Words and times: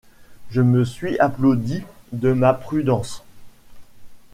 Je 0.49 0.61
me 0.61 0.83
suis 0.83 1.19
applaudie 1.19 1.83
de 2.11 2.33
ma 2.33 2.55
prudence. 2.55 3.23